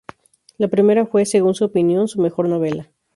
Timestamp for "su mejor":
2.07-2.49